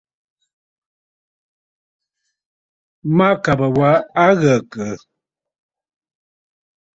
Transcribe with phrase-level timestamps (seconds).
[3.15, 3.89] Mâkàbə̀ wa
[4.23, 4.91] a ghə̀gə̀.